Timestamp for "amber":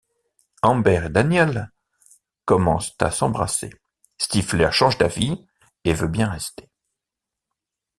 0.63-1.03